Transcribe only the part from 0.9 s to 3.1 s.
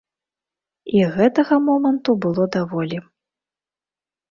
І гэтага моманту было даволі.